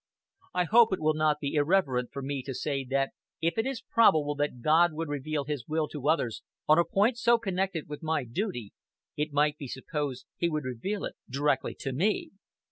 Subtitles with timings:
[0.55, 3.83] I hope it will not be irreverent for me to say that if it is
[3.83, 8.01] probable that God would reveal his will to others on a point so connected with
[8.01, 8.73] my duty,
[9.15, 12.31] it might be supposed he would reveal it directly to me....